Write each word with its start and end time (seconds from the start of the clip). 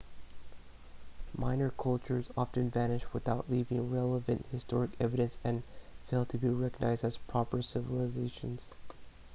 minor 1.37 1.69
cultures 1.77 2.31
often 2.35 2.71
vanish 2.71 3.05
without 3.13 3.51
leaving 3.51 3.91
relevant 3.91 4.43
historic 4.51 4.89
evidence 4.99 5.37
and 5.43 5.61
fail 6.07 6.25
to 6.25 6.39
be 6.39 6.49
recognized 6.49 7.03
as 7.03 7.17
proper 7.17 7.61
civilizations 7.61 8.65